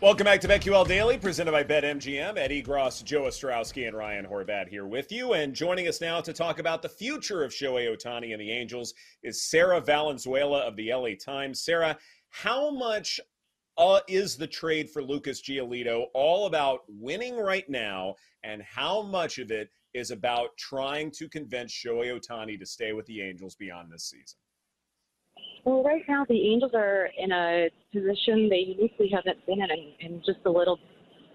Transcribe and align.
Welcome 0.00 0.24
back 0.24 0.40
to 0.40 0.48
BetQL 0.48 0.88
Daily, 0.88 1.18
presented 1.18 1.52
by 1.52 1.62
BetMGM. 1.62 2.38
Eddie 2.38 2.62
Gross, 2.62 3.02
Joe 3.02 3.24
Ostrowski, 3.24 3.86
and 3.86 3.94
Ryan 3.94 4.24
Horvat 4.24 4.66
here 4.66 4.86
with 4.86 5.12
you. 5.12 5.34
And 5.34 5.54
joining 5.54 5.88
us 5.88 6.00
now 6.00 6.22
to 6.22 6.32
talk 6.32 6.58
about 6.58 6.80
the 6.80 6.88
future 6.88 7.44
of 7.44 7.52
Shohei 7.52 7.94
Ohtani 7.94 8.32
and 8.32 8.40
the 8.40 8.50
Angels 8.50 8.94
is 9.22 9.50
Sarah 9.50 9.78
Valenzuela 9.78 10.60
of 10.60 10.74
the 10.76 10.90
LA 10.90 11.10
Times. 11.22 11.60
Sarah, 11.60 11.98
how 12.30 12.70
much 12.70 13.20
uh, 13.76 14.00
is 14.08 14.38
the 14.38 14.46
trade 14.46 14.88
for 14.88 15.02
Lucas 15.02 15.42
Giolito 15.42 16.06
all 16.14 16.46
about 16.46 16.80
winning 16.88 17.36
right 17.36 17.68
now, 17.68 18.14
and 18.42 18.62
how 18.62 19.02
much 19.02 19.38
of 19.38 19.50
it 19.50 19.68
is 19.92 20.10
about 20.10 20.56
trying 20.56 21.10
to 21.10 21.28
convince 21.28 21.74
Shohei 21.74 22.18
Ohtani 22.18 22.58
to 22.58 22.64
stay 22.64 22.94
with 22.94 23.04
the 23.04 23.20
Angels 23.20 23.54
beyond 23.54 23.92
this 23.92 24.04
season? 24.04 24.38
Well, 25.64 25.82
right 25.82 26.02
now 26.08 26.24
the 26.28 26.40
Angels 26.52 26.72
are 26.74 27.08
in 27.18 27.32
a 27.32 27.68
position 27.92 28.48
they 28.48 28.74
uniquely 28.76 29.10
haven't 29.12 29.44
been 29.46 29.60
in 29.60 29.70
in, 29.70 30.12
in 30.12 30.22
just 30.24 30.38
a 30.46 30.50
little, 30.50 30.78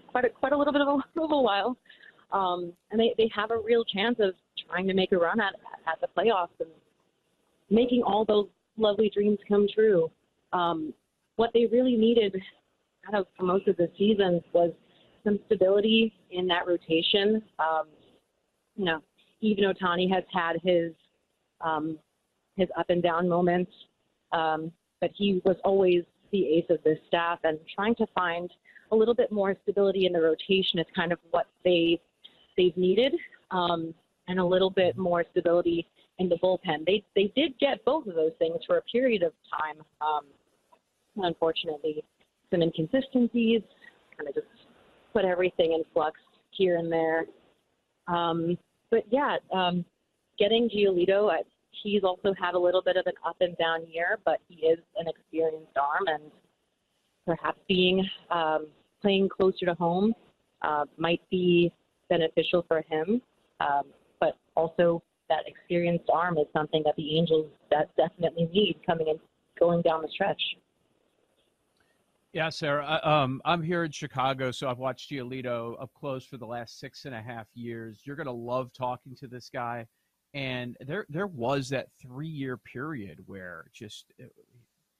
quite 0.08 0.24
a, 0.24 0.30
quite 0.30 0.52
a 0.52 0.56
little 0.56 0.72
bit 0.72 0.82
of 0.82 0.88
a, 0.88 0.92
of 1.22 1.30
a 1.30 1.40
while, 1.40 1.76
um, 2.32 2.72
and 2.90 3.00
they 3.00 3.14
they 3.16 3.30
have 3.34 3.50
a 3.50 3.58
real 3.58 3.84
chance 3.84 4.16
of 4.18 4.34
trying 4.68 4.86
to 4.88 4.94
make 4.94 5.12
a 5.12 5.16
run 5.16 5.40
at 5.40 5.54
at 5.86 6.00
the 6.00 6.08
playoffs 6.16 6.48
and 6.60 6.70
making 7.70 8.02
all 8.02 8.24
those 8.24 8.48
lovely 8.76 9.10
dreams 9.14 9.38
come 9.48 9.66
true. 9.72 10.10
Um, 10.52 10.92
what 11.36 11.50
they 11.52 11.66
really 11.66 11.96
needed, 11.96 12.34
kind 13.04 13.16
of 13.16 13.26
most 13.40 13.68
of 13.68 13.76
the 13.76 13.90
season, 13.96 14.42
was 14.52 14.72
some 15.22 15.38
stability 15.46 16.14
in 16.30 16.46
that 16.48 16.66
rotation. 16.66 17.42
Um, 17.58 17.86
you 18.74 18.84
know, 18.84 19.00
even 19.40 19.64
Ohtani 19.64 20.12
has 20.12 20.24
had 20.32 20.56
his 20.64 20.92
um, 21.60 21.98
his 22.56 22.68
up 22.78 22.86
and 22.88 23.02
down 23.02 23.28
moments. 23.28 23.70
Um, 24.32 24.72
but 25.00 25.10
he 25.14 25.40
was 25.44 25.56
always 25.64 26.02
the 26.32 26.46
ace 26.46 26.66
of 26.70 26.82
this 26.84 26.98
staff, 27.06 27.38
and 27.44 27.58
trying 27.74 27.94
to 27.96 28.06
find 28.14 28.50
a 28.92 28.96
little 28.96 29.14
bit 29.14 29.30
more 29.32 29.54
stability 29.62 30.06
in 30.06 30.12
the 30.12 30.20
rotation 30.20 30.78
is 30.78 30.86
kind 30.94 31.12
of 31.12 31.18
what 31.30 31.46
they 31.64 32.00
they've 32.56 32.76
needed, 32.76 33.14
um, 33.50 33.94
and 34.28 34.38
a 34.38 34.44
little 34.44 34.70
bit 34.70 34.96
more 34.96 35.24
stability 35.30 35.86
in 36.18 36.28
the 36.28 36.36
bullpen. 36.36 36.84
They 36.86 37.04
they 37.14 37.32
did 37.36 37.58
get 37.58 37.84
both 37.84 38.06
of 38.06 38.14
those 38.14 38.32
things 38.38 38.58
for 38.66 38.78
a 38.78 38.82
period 38.82 39.22
of 39.22 39.32
time. 39.50 39.82
Um, 40.00 40.24
unfortunately, 41.16 42.04
some 42.50 42.62
inconsistencies 42.62 43.62
kind 44.16 44.28
of 44.28 44.34
just 44.34 44.46
put 45.12 45.24
everything 45.24 45.72
in 45.72 45.82
flux 45.92 46.18
here 46.50 46.76
and 46.76 46.90
there. 46.90 47.26
Um, 48.08 48.56
but 48.90 49.04
yeah, 49.10 49.36
um, 49.52 49.84
getting 50.38 50.68
Giolito, 50.68 51.30
I, 51.30 51.42
he's 51.82 52.02
also 52.04 52.34
had 52.38 52.54
a 52.54 52.58
little 52.58 52.82
bit 52.82 52.96
of 52.96 53.06
an 53.06 53.14
up 53.26 53.36
and 53.40 53.56
down 53.58 53.86
year, 53.88 54.18
but 54.24 54.40
he 54.48 54.66
is 54.66 54.78
an 54.96 55.06
experienced 55.08 55.76
arm, 55.76 56.06
and 56.06 56.22
perhaps 57.24 57.58
being 57.68 58.06
um, 58.30 58.66
playing 59.02 59.28
closer 59.28 59.66
to 59.66 59.74
home 59.74 60.14
uh, 60.62 60.84
might 60.96 61.22
be 61.30 61.72
beneficial 62.08 62.64
for 62.68 62.82
him. 62.88 63.20
Um, 63.60 63.84
but 64.20 64.36
also, 64.54 65.02
that 65.28 65.44
experienced 65.46 66.08
arm 66.12 66.38
is 66.38 66.46
something 66.52 66.82
that 66.84 66.94
the 66.96 67.18
Angels 67.18 67.46
that 67.70 67.90
definitely 67.96 68.48
need 68.52 68.78
coming 68.86 69.08
in, 69.08 69.18
going 69.58 69.82
down 69.82 70.02
the 70.02 70.08
stretch. 70.08 70.40
Yeah, 72.32 72.50
Sarah. 72.50 73.00
Um, 73.02 73.40
I'm 73.46 73.62
here 73.62 73.84
in 73.84 73.90
Chicago, 73.90 74.50
so 74.50 74.68
I've 74.68 74.78
watched 74.78 75.10
Giolito 75.10 75.80
up 75.82 75.90
close 75.94 76.26
for 76.26 76.36
the 76.36 76.44
last 76.46 76.78
six 76.78 77.06
and 77.06 77.14
a 77.14 77.22
half 77.22 77.46
years. 77.54 78.02
You're 78.04 78.14
going 78.16 78.26
to 78.26 78.32
love 78.32 78.72
talking 78.74 79.16
to 79.16 79.26
this 79.26 79.48
guy 79.48 79.86
and 80.36 80.76
there 80.80 81.06
there 81.08 81.26
was 81.26 81.70
that 81.70 81.88
three 82.00 82.28
year 82.28 82.58
period 82.58 83.20
where 83.24 83.70
just 83.72 84.12
uh, 84.22 84.26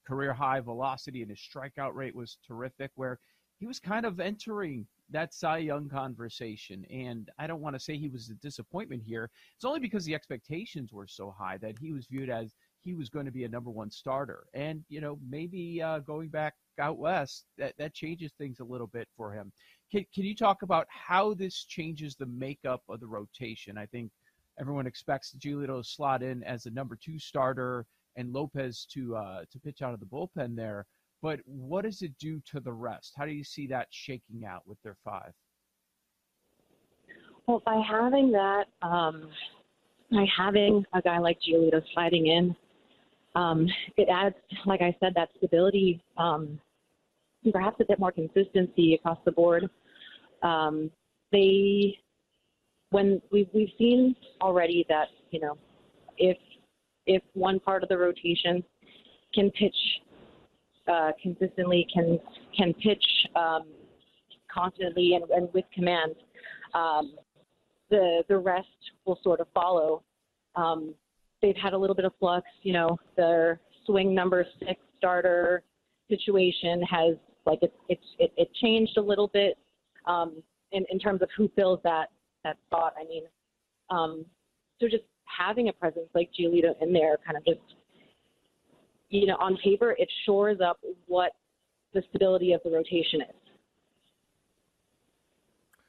career 0.07 0.33
high 0.33 0.61
velocity 0.61 1.21
and 1.21 1.31
his 1.31 1.39
strikeout 1.39 1.95
rate 1.95 2.15
was 2.15 2.39
terrific 2.47 2.91
where 2.95 3.19
he 3.59 3.67
was 3.67 3.79
kind 3.79 4.07
of 4.07 4.19
entering 4.19 4.87
that 5.11 5.35
Cy 5.35 5.59
Young 5.59 5.89
conversation. 5.89 6.85
And 6.91 7.31
I 7.39 7.47
don't 7.47 7.61
want 7.61 7.75
to 7.77 7.81
say 7.81 7.97
he 7.97 8.09
was 8.09 8.31
a 8.31 8.35
disappointment 8.35 9.03
here. 9.03 9.31
It's 9.57 9.65
only 9.65 9.81
because 9.81 10.05
the 10.05 10.15
expectations 10.15 10.93
were 10.93 11.07
so 11.07 11.35
high 11.39 11.59
that 11.59 11.79
he 11.79 11.93
was 11.93 12.07
viewed 12.07 12.31
as 12.31 12.55
he 12.83 12.95
was 12.95 13.09
going 13.09 13.27
to 13.27 13.33
be 13.33 13.45
a 13.45 13.49
number 13.49 13.71
one 13.71 13.91
starter. 13.91 14.47
And, 14.55 14.85
you 14.89 15.01
know, 15.01 15.19
maybe 15.29 15.83
uh, 15.83 16.01
going 16.01 16.29
back 16.29 16.55
out 16.79 16.99
west, 16.99 17.47
that, 17.59 17.75
that 17.79 17.95
changes 17.95 18.33
things 18.39 18.61
a 18.61 18.65
little 18.65 18.87
bit 18.89 19.09
for 19.17 19.33
him. 19.33 19.53
Can, 19.91 20.05
can 20.15 20.25
you 20.25 20.35
talk 20.35 20.63
about 20.63 20.87
how 20.91 21.35
this 21.35 21.65
changes 21.65 22.15
the 22.15 22.27
makeup 22.27 22.83
of 22.89 23.01
the 23.01 23.07
rotation? 23.07 23.77
I 23.77 23.87
think– 23.87 24.11
Everyone 24.59 24.87
expects 24.87 25.35
Giolito 25.39 25.83
to 25.83 25.85
slot 25.85 26.23
in 26.23 26.43
as 26.45 26.67
a 26.67 26.71
number 26.71 26.97
two 26.97 27.19
starter 27.19 27.87
and 28.17 28.33
Lopez 28.33 28.87
to 28.93 29.17
uh, 29.17 29.41
to 29.51 29.59
pitch 29.61 29.83
out 29.83 29.95
of 29.95 30.01
the 30.01 30.07
bullpen 30.07 30.57
there. 30.57 30.87
But 31.23 31.41
what 31.45 31.85
does 31.85 32.03
it 32.03 32.13
do 32.19 32.41
to 32.53 32.61
the 32.61 32.73
rest? 32.73 33.15
How 33.17 33.27
do 33.27 33.33
you 33.33 33.45
see 33.45 33.67
that 33.69 33.89
shaking 33.91 34.45
out 34.45 34.63
with 34.67 34.79
their 34.83 34.97
five? 35.05 35.33
Well, 37.47 37.63
by 37.65 37.83
having 37.89 38.33
that, 38.33 38.65
um, 38.83 39.29
by 40.11 40.27
having 40.37 40.85
a 40.93 41.01
guy 41.01 41.19
like 41.19 41.39
Giolito 41.41 41.81
sliding 41.95 42.27
in, 42.27 42.57
um, 43.35 43.67
it 43.97 44.09
adds, 44.11 44.35
like 44.65 44.81
I 44.83 44.97
said, 44.99 45.13
that 45.15 45.29
stability, 45.37 46.03
um, 46.17 46.61
perhaps 47.53 47.77
a 47.81 47.85
bit 47.85 47.99
more 47.99 48.13
consistency 48.13 48.95
across 48.95 49.19
the 49.25 49.33
board. 49.33 49.69
Um, 50.43 50.91
they 51.33 51.97
when 52.91 53.21
we've 53.31 53.49
we've 53.53 53.73
seen 53.79 54.15
already 54.41 54.85
that 54.89 55.09
you 55.31 55.41
know 55.41 55.57
if 56.19 56.37
if 57.07 57.23
one 57.35 57.61
part 57.61 57.83
of 57.83 57.89
the 57.89 57.97
rotation 57.97 58.63
can 59.35 59.51
pitch 59.53 59.77
uh, 60.89 61.11
consistently, 61.23 61.87
can 61.93 62.19
can 62.57 62.73
pitch 62.75 63.05
um, 63.35 63.67
confidently 64.53 65.15
and, 65.15 65.31
and 65.31 65.49
with 65.53 65.65
command, 65.75 66.15
um, 66.75 67.15
the 67.91 68.23
the 68.29 68.37
rest 68.37 68.69
will 69.05 69.19
sort 69.23 69.41
of 69.41 69.47
follow. 69.55 70.03
Um, 70.55 70.95
they've 71.43 71.57
had 71.57 71.73
a 71.73 71.79
little 71.79 71.97
bit 71.97 72.05
of 72.05 72.13
flux, 72.19 72.47
you 72.63 72.73
know. 72.73 72.99
Their 73.17 73.61
swing 73.85 74.15
number 74.15 74.47
six 74.61 74.81
starter 74.99 75.63
situation 76.09 76.83
has 76.83 77.17
like 77.45 77.59
it 77.63 77.75
it 77.89 77.99
it, 78.19 78.33
it 78.37 78.49
changed 78.63 78.97
a 78.97 79.03
little 79.03 79.29
bit 79.29 79.59
um, 80.07 80.43
in 80.73 80.85
in 80.91 80.99
terms 80.99 81.23
of 81.23 81.29
who 81.37 81.51
fills 81.57 81.81
that 81.85 82.11
that 82.47 82.57
thought. 82.71 82.95
I 82.99 83.05
mean, 83.05 83.25
um, 83.91 84.25
so 84.81 84.89
just 84.89 85.05
having 85.25 85.69
a 85.69 85.73
presence 85.73 86.09
like 86.15 86.31
Giolito 86.39 86.81
in 86.81 86.93
there 86.93 87.19
kind 87.25 87.37
of 87.37 87.45
just, 87.45 87.61
you 89.11 89.27
know, 89.27 89.37
on 89.37 89.57
paper, 89.63 89.95
it 89.99 90.09
shores 90.25 90.59
up 90.65 90.79
what 91.07 91.33
the 91.93 92.03
stability 92.11 92.53
of 92.53 92.61
the 92.65 92.71
rotation 92.71 93.21
is. 93.23 93.35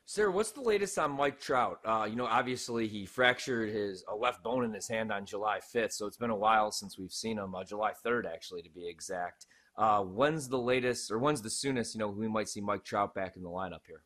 Sir, 0.10 0.32
what's 0.32 0.52
the 0.52 0.62
latest 0.62 0.98
on 0.98 1.12
Mike 1.12 1.40
Trout? 1.40 1.80
Uh, 1.84 2.08
you 2.10 2.16
know, 2.16 2.26
obviously 2.26 2.88
he 2.88 3.06
fractured 3.06 3.70
his 3.70 4.06
a 4.08 4.16
left 4.16 4.42
bone 4.42 4.64
in 4.64 4.74
his 4.74 4.88
hand 4.88 5.12
on 5.12 5.26
July 5.26 5.60
5th, 5.60 5.92
so 5.92 6.06
it's 6.06 6.16
been 6.16 6.30
a 6.30 6.36
while 6.36 6.72
since 6.72 6.98
we've 6.98 7.12
seen 7.12 7.38
him. 7.38 7.54
Uh, 7.54 7.66
July 7.66 7.92
3rd, 8.06 8.26
actually, 8.26 8.62
to 8.62 8.70
be 8.70 8.88
exact. 8.88 9.48
Uh, 9.78 10.02
when's 10.02 10.48
the 10.48 10.58
latest, 10.58 11.12
or 11.12 11.20
when's 11.20 11.42
the 11.42 11.50
soonest? 11.50 11.94
You 11.94 12.00
know, 12.00 12.08
we 12.08 12.30
might 12.30 12.48
see 12.48 12.62
Mike 12.62 12.86
Trout 12.86 13.14
back 13.14 13.36
in 13.36 13.44
the 13.44 13.50
lineup 13.50 13.82
here. 13.86 14.02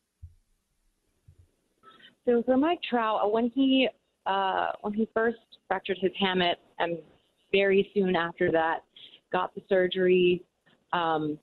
So 2.26 2.42
for 2.44 2.56
Mike 2.56 2.80
Trout, 2.88 3.20
uh, 3.24 3.28
when 3.28 3.50
he 3.54 3.88
uh, 4.26 4.68
when 4.82 4.94
he 4.94 5.08
first 5.12 5.38
fractured 5.66 5.98
his 6.00 6.12
hamate, 6.22 6.54
and 6.78 6.98
very 7.50 7.90
soon 7.94 8.14
after 8.14 8.50
that, 8.52 8.84
got 9.32 9.54
the 9.54 9.62
surgery. 9.68 10.44
Um, 10.92 11.38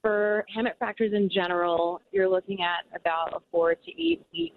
for 0.00 0.46
hamate 0.56 0.78
fractures 0.78 1.12
in 1.12 1.28
general, 1.28 2.00
you're 2.12 2.28
looking 2.28 2.58
at 2.62 2.86
about 2.98 3.34
a 3.34 3.40
four 3.50 3.74
to 3.74 4.02
eight 4.02 4.24
week 4.32 4.54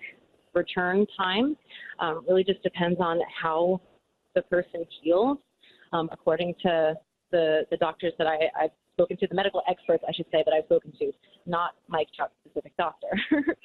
return 0.53 1.05
time. 1.17 1.57
Um, 1.99 2.23
really 2.27 2.43
just 2.43 2.63
depends 2.63 2.99
on 2.99 3.19
how 3.41 3.81
the 4.35 4.43
person 4.43 4.85
heals. 5.01 5.39
Um, 5.93 6.09
according 6.11 6.53
to 6.61 6.93
the 7.31 7.65
the 7.69 7.77
doctors 7.77 8.13
that 8.17 8.27
I, 8.27 8.49
I've 8.57 8.71
spoken 8.93 9.17
to, 9.17 9.27
the 9.27 9.35
medical 9.35 9.61
experts, 9.69 10.03
I 10.07 10.13
should 10.13 10.27
say, 10.31 10.43
that 10.45 10.53
I've 10.53 10.65
spoken 10.65 10.93
to, 10.99 11.11
not 11.45 11.71
Mike 11.89 12.07
Trout 12.15 12.31
specific 12.45 12.73
doctor. 12.77 13.09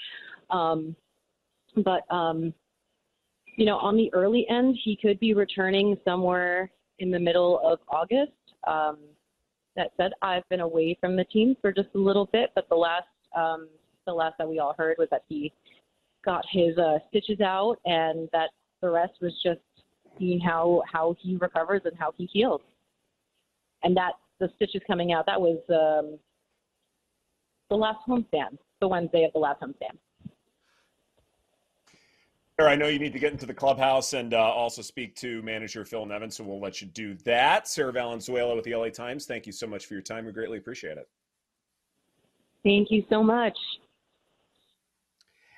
um, 0.51 0.97
but 1.85 2.03
um, 2.15 2.53
you 3.57 3.65
know, 3.65 3.79
on 3.79 3.97
the 3.97 4.13
early 4.13 4.47
end, 4.49 4.77
he 4.85 4.97
could 4.97 5.19
be 5.19 5.35
returning 5.35 5.97
somewhere 6.05 6.71
in 6.99 7.11
the 7.11 7.19
middle 7.19 7.61
of 7.65 7.79
August. 7.89 8.33
Um, 8.67 8.99
that 9.77 9.93
said, 9.97 10.13
I've 10.23 10.49
been 10.49 10.61
away 10.61 10.97
from 11.01 11.17
the 11.17 11.25
team 11.25 11.55
for 11.61 11.71
just 11.71 11.89
a 11.95 11.99
little 11.99 12.27
bit, 12.33 12.51
but 12.55 12.69
the 12.69 12.75
last 12.75 13.07
um, 13.37 13.69
the 14.07 14.13
last 14.13 14.37
that 14.39 14.49
we 14.49 14.59
all 14.59 14.75
heard 14.79 14.97
was 14.99 15.09
that 15.11 15.25
he 15.29 15.53
got 16.25 16.45
his 16.51 16.77
uh, 16.79 16.99
stitches 17.09 17.41
out, 17.41 17.77
and 17.85 18.29
that 18.33 18.51
the 18.81 18.91
rest 18.91 19.13
was 19.21 19.33
just 19.43 19.61
seeing 20.19 20.41
how 20.41 20.83
how 20.91 21.15
he 21.21 21.37
recovers 21.37 21.83
and 21.85 21.95
how 21.99 22.13
he 22.17 22.27
heals. 22.27 22.63
And 23.83 23.97
that 23.97 24.13
the 24.41 24.49
stitches 24.57 24.81
coming 24.87 25.13
out 25.13 25.27
that 25.27 25.41
was 25.41 25.59
um, 25.71 26.19
the 27.69 27.77
last 27.77 27.99
homestand, 28.09 28.59
the 28.81 28.89
Wednesday 28.89 29.25
of 29.25 29.33
the 29.33 29.39
last 29.39 29.61
homestand. 29.61 29.99
I 32.59 32.75
know 32.75 32.89
you 32.89 32.99
need 32.99 33.13
to 33.13 33.19
get 33.19 33.33
into 33.33 33.45
the 33.45 33.53
clubhouse 33.53 34.15
and 34.15 34.33
uh, 34.33 34.39
also 34.39 34.81
speak 34.81 35.15
to 35.17 35.43
manager 35.43 35.85
Phil 35.85 36.07
Nevin, 36.07 36.31
so 36.31 36.43
we'll 36.43 36.61
let 36.61 36.81
you 36.81 36.87
do 36.87 37.15
that. 37.25 37.69
Sarah 37.69 37.93
Valenzuela 37.93 38.57
with 38.57 38.65
the 38.65 38.75
LA 38.75 38.89
Times, 38.89 39.27
thank 39.27 39.45
you 39.47 39.53
so 39.53 39.67
much 39.67 39.85
for 39.85 39.93
your 39.93 40.03
time. 40.03 40.25
We 40.25 40.33
greatly 40.33 40.57
appreciate 40.57 40.97
it. 40.97 41.07
Thank 42.65 42.91
you 42.91 43.05
so 43.11 43.23
much. 43.23 43.57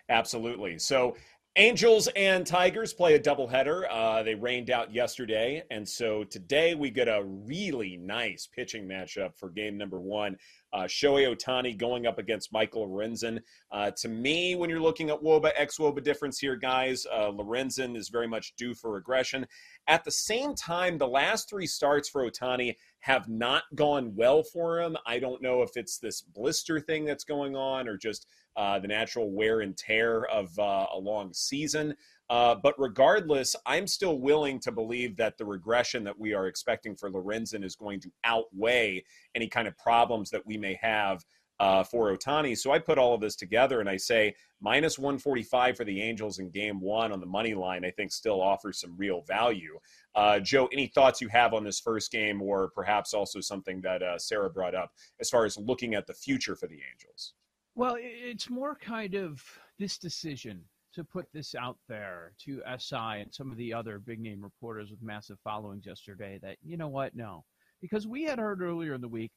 Absolutely. 0.09 0.79
So 0.79 1.17
Angels 1.59 2.09
and 2.15 2.47
Tigers 2.47 2.93
play 2.93 3.17
a 3.17 3.19
doubleheader. 3.19 3.83
Uh, 3.91 4.23
they 4.23 4.37
rained 4.37 4.71
out 4.71 4.95
yesterday, 4.95 5.61
and 5.73 5.87
so 5.89 6.23
today 6.23 6.77
we 6.77 6.89
get 6.89 7.09
a 7.09 7.25
really 7.25 7.97
nice 7.97 8.47
pitching 8.47 8.87
matchup 8.87 9.37
for 9.37 9.51
game 9.51 9.77
number 9.77 10.01
one. 10.01 10.37
Uh, 10.73 10.83
Shohei 10.83 11.27
Ohtani 11.27 11.77
going 11.77 12.07
up 12.07 12.21
against 12.21 12.53
Michael 12.53 12.87
Lorenzen. 12.87 13.41
Uh, 13.73 13.91
to 13.97 14.07
me, 14.07 14.55
when 14.55 14.71
you're 14.71 14.79
looking 14.79 15.11
at 15.11 15.21
WOBA 15.21 15.51
ex 15.57 15.79
WOBA 15.79 16.05
difference 16.05 16.39
here, 16.39 16.55
guys, 16.55 17.05
uh, 17.13 17.33
Lorenzen 17.33 17.97
is 17.97 18.09
very 18.09 18.29
much 18.29 18.55
due 18.57 18.73
for 18.73 18.93
regression. 18.93 19.45
At 19.89 20.05
the 20.05 20.13
same 20.13 20.55
time, 20.55 20.97
the 20.97 21.09
last 21.09 21.51
three 21.51 21.67
starts 21.67 22.09
for 22.09 22.31
Ohtani 22.31 22.77
have 23.01 23.29
not 23.29 23.65
gone 23.75 24.15
well 24.15 24.45
for 24.45 24.81
him. 24.81 24.97
I 25.07 25.19
don't 25.19 25.43
know 25.43 25.63
if 25.63 25.71
it's 25.75 25.99
this 25.99 26.23
blister 26.23 26.79
thing 26.79 27.05
that's 27.05 27.25
going 27.25 27.57
on 27.57 27.89
or 27.89 27.97
just 27.97 28.27
uh, 28.59 28.77
the 28.81 28.89
natural 28.89 29.31
wear 29.31 29.61
and 29.61 29.77
tear 29.77 30.25
of 30.25 30.59
uh, 30.59 30.87
a 30.93 30.99
long 30.99 31.33
season. 31.33 31.95
Uh, 32.29 32.57
but 32.61 32.75
regardless, 32.77 33.55
I'm 33.65 33.87
still 33.87 34.19
willing 34.19 34.59
to 34.61 34.73
believe 34.73 35.17
that 35.17 35.39
the 35.39 35.45
regression 35.45 36.03
that 36.05 36.19
we 36.19 36.35
are 36.35 36.49
expecting 36.49 36.97
for 36.97 37.09
Lorenzen 37.09 37.65
is 37.65 37.77
going 37.77 38.01
to 38.01 38.11
outweigh 38.25 39.05
any 39.37 39.49
kind 39.49 39.69
of 39.69 39.79
problems 39.79 40.29
that 40.31 40.45
we 40.45 40.59
may 40.59 40.77
have 40.83 41.25
uh, 41.61 41.85
for 41.85 42.15
Ohtani. 42.17 42.59
So 42.59 42.73
I 42.73 42.81
put 42.81 42.99
all 42.99 43.15
of 43.15 43.21
this 43.21 43.37
together 43.37 43.81
and 43.81 43.89
I 43.89 43.97
say 43.97 44.35
minus 44.61 44.99
145 44.99 45.77
for 45.77 45.85
the 45.85 46.03
Angels 46.03 46.41
in 46.41 46.51
game 46.51 46.81
one 46.81 47.13
on 47.13 47.21
the 47.21 47.27
money 47.27 47.55
line, 47.55 47.85
I 47.85 47.91
think 47.93 48.13
still 48.13 48.41
offers 48.41 48.81
some 48.81 48.97
real 48.97 49.23
value. 49.23 49.79
Uh, 50.17 50.41
Joe, 50.41 50.69
any 50.73 50.89
thoughts 50.89 51.21
you 51.21 51.29
have 51.29 51.55
on 51.55 51.63
this 51.63 51.79
first 51.79 52.11
game 52.11 52.43
or 52.43 52.71
perhaps 52.75 53.15
also 53.15 53.41
something 53.41 53.81
that 53.83 54.03
uh, 54.03 54.19
Sarah 54.19 54.51
brought 54.51 54.75
up 54.75 54.91
as 55.21 55.31
far 55.31 55.45
as 55.45 55.57
looking 55.57 55.95
at 55.95 56.09
the 56.09 56.15
future 56.15 56.57
for 56.57 56.67
the 56.67 56.81
Angels? 56.93 57.35
Well, 57.79 57.95
it's 57.97 58.51
more 58.51 58.75
kind 58.75 59.15
of 59.15 59.41
this 59.79 59.99
decision 59.99 60.65
to 60.95 61.05
put 61.05 61.27
this 61.33 61.55
out 61.55 61.77
there 61.89 62.33
to 62.45 62.61
SI 62.77 62.97
and 62.97 63.33
some 63.33 63.53
of 63.53 63.57
the 63.57 63.73
other 63.73 64.01
big 64.01 64.19
name 64.19 64.43
reporters 64.43 64.91
with 64.91 65.01
massive 65.01 65.39
followings 65.45 65.87
yesterday 65.87 66.41
that, 66.43 66.57
you 66.61 66.77
know 66.77 66.89
what, 66.89 67.15
no. 67.15 67.45
Because 67.81 68.05
we 68.05 68.25
had 68.25 68.41
heard 68.41 68.63
earlier 68.63 68.95
in 68.95 69.01
the 69.01 69.07
week 69.07 69.31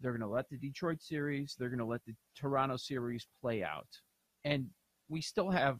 they're 0.00 0.12
going 0.12 0.22
to 0.22 0.26
let 0.26 0.48
the 0.48 0.56
Detroit 0.56 1.02
series, 1.02 1.54
they're 1.58 1.68
going 1.68 1.80
to 1.80 1.84
let 1.84 2.00
the 2.06 2.14
Toronto 2.34 2.78
series 2.78 3.26
play 3.42 3.62
out. 3.62 3.88
And 4.46 4.68
we 5.10 5.20
still 5.20 5.50
have 5.50 5.76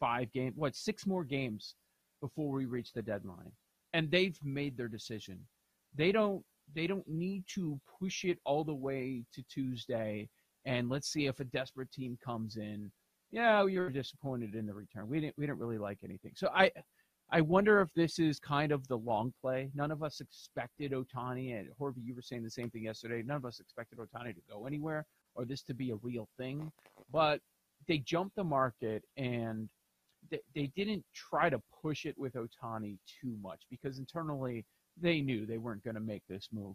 five 0.00 0.32
games, 0.32 0.54
what, 0.56 0.74
six 0.74 1.06
more 1.06 1.22
games 1.22 1.76
before 2.20 2.50
we 2.50 2.64
reach 2.64 2.92
the 2.92 3.02
deadline. 3.02 3.52
And 3.92 4.10
they've 4.10 4.36
made 4.42 4.76
their 4.76 4.88
decision. 4.88 5.38
They 5.94 6.10
don't 6.10 6.42
they 6.74 6.88
don't 6.88 7.06
need 7.06 7.44
to 7.54 7.80
push 8.00 8.24
it 8.24 8.40
all 8.44 8.64
the 8.64 8.74
way 8.74 9.22
to 9.32 9.44
Tuesday 9.48 10.28
and 10.66 10.90
let's 10.90 11.08
see 11.08 11.26
if 11.26 11.40
a 11.40 11.44
desperate 11.44 11.90
team 11.92 12.18
comes 12.22 12.56
in. 12.56 12.90
Yeah, 13.30 13.64
we 13.64 13.78
were 13.78 13.90
disappointed 13.90 14.54
in 14.54 14.66
the 14.66 14.74
return. 14.74 15.08
We 15.08 15.20
didn't 15.20 15.38
we 15.38 15.46
didn't 15.46 15.58
really 15.58 15.78
like 15.78 15.98
anything. 16.04 16.32
So 16.34 16.48
I 16.54 16.70
I 17.30 17.40
wonder 17.40 17.80
if 17.80 17.92
this 17.94 18.18
is 18.18 18.38
kind 18.38 18.70
of 18.72 18.86
the 18.86 18.98
long 18.98 19.32
play. 19.40 19.70
None 19.74 19.90
of 19.90 20.02
us 20.02 20.20
expected 20.20 20.92
Ohtani 20.92 21.58
and 21.58 21.68
Horby, 21.78 22.02
you 22.02 22.14
were 22.14 22.22
saying 22.22 22.44
the 22.44 22.50
same 22.50 22.70
thing 22.70 22.84
yesterday. 22.84 23.22
None 23.24 23.36
of 23.36 23.44
us 23.44 23.58
expected 23.58 23.98
Ohtani 23.98 24.34
to 24.34 24.42
go 24.48 24.66
anywhere 24.66 25.06
or 25.34 25.44
this 25.44 25.62
to 25.62 25.74
be 25.74 25.90
a 25.90 25.96
real 25.96 26.28
thing. 26.36 26.70
But 27.12 27.40
they 27.88 27.98
jumped 27.98 28.36
the 28.36 28.44
market 28.44 29.02
and 29.16 29.68
they, 30.30 30.40
they 30.54 30.70
didn't 30.76 31.04
try 31.14 31.50
to 31.50 31.60
push 31.82 32.06
it 32.06 32.16
with 32.16 32.34
Ohtani 32.34 32.98
too 33.20 33.36
much 33.42 33.62
because 33.70 33.98
internally 33.98 34.64
they 35.00 35.20
knew 35.20 35.46
they 35.46 35.58
weren't 35.58 35.84
going 35.84 35.94
to 35.94 36.00
make 36.00 36.22
this 36.28 36.48
move. 36.52 36.74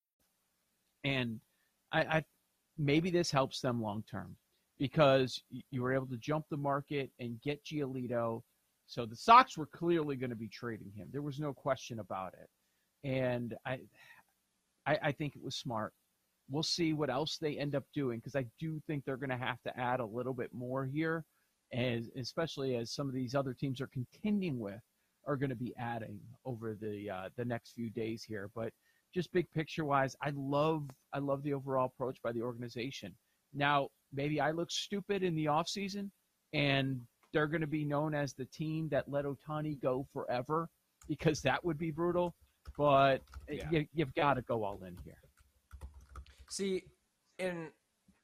And 1.03 1.39
I, 1.91 1.99
I 2.01 2.23
maybe 2.77 3.09
this 3.09 3.31
helps 3.31 3.61
them 3.61 3.81
long 3.81 4.03
term 4.09 4.35
because 4.79 5.41
you 5.69 5.81
were 5.81 5.93
able 5.93 6.07
to 6.07 6.17
jump 6.17 6.45
the 6.49 6.57
market 6.57 7.11
and 7.19 7.41
get 7.41 7.63
Giolito. 7.63 8.41
So 8.87 9.05
the 9.05 9.15
Sox 9.15 9.57
were 9.57 9.67
clearly 9.67 10.15
going 10.15 10.31
to 10.31 10.35
be 10.35 10.47
trading 10.47 10.91
him. 10.95 11.07
There 11.11 11.21
was 11.21 11.39
no 11.39 11.53
question 11.53 11.99
about 11.99 12.33
it. 12.33 12.49
And 13.07 13.55
I, 13.65 13.79
I, 14.85 14.97
I 15.03 15.11
think 15.11 15.35
it 15.35 15.43
was 15.43 15.55
smart. 15.55 15.93
We'll 16.49 16.63
see 16.63 16.93
what 16.93 17.09
else 17.09 17.37
they 17.37 17.57
end 17.57 17.75
up 17.75 17.83
doing 17.93 18.19
because 18.19 18.35
I 18.35 18.45
do 18.59 18.81
think 18.87 19.05
they're 19.05 19.17
going 19.17 19.29
to 19.29 19.37
have 19.37 19.61
to 19.63 19.79
add 19.79 19.99
a 19.99 20.05
little 20.05 20.33
bit 20.33 20.53
more 20.53 20.85
here, 20.85 21.23
as 21.71 22.09
especially 22.17 22.75
as 22.75 22.91
some 22.91 23.07
of 23.07 23.13
these 23.13 23.35
other 23.35 23.53
teams 23.53 23.79
are 23.79 23.87
contending 23.87 24.59
with 24.59 24.81
are 25.27 25.37
going 25.37 25.51
to 25.51 25.55
be 25.55 25.73
adding 25.77 26.19
over 26.45 26.75
the 26.79 27.09
uh, 27.09 27.29
the 27.37 27.45
next 27.45 27.73
few 27.73 27.89
days 27.89 28.23
here. 28.23 28.49
But 28.55 28.73
just 29.13 29.31
big 29.33 29.51
picture 29.53 29.85
wise, 29.85 30.15
I 30.21 30.31
love 30.35 30.89
I 31.13 31.19
love 31.19 31.43
the 31.43 31.53
overall 31.53 31.85
approach 31.85 32.17
by 32.23 32.31
the 32.31 32.41
organization. 32.41 33.13
Now, 33.53 33.89
maybe 34.13 34.39
I 34.39 34.51
look 34.51 34.71
stupid 34.71 35.23
in 35.23 35.35
the 35.35 35.47
off 35.47 35.67
season, 35.67 36.11
and 36.53 37.01
they're 37.33 37.47
going 37.47 37.61
to 37.61 37.67
be 37.67 37.85
known 37.85 38.13
as 38.13 38.33
the 38.33 38.45
team 38.45 38.89
that 38.89 39.09
let 39.09 39.25
Ohtani 39.25 39.81
go 39.81 40.05
forever 40.13 40.69
because 41.07 41.41
that 41.41 41.63
would 41.63 41.77
be 41.77 41.91
brutal. 41.91 42.33
But 42.77 43.21
yeah. 43.49 43.67
you, 43.71 43.85
you've 43.93 44.13
got 44.13 44.35
to 44.35 44.41
go 44.43 44.63
all 44.63 44.81
in 44.85 44.95
here. 45.03 45.17
See, 46.49 46.83
and 47.39 47.69